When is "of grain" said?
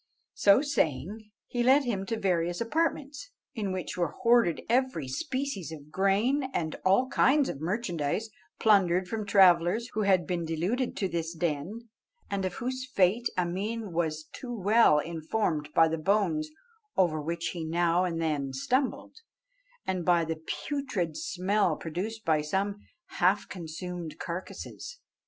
5.71-6.45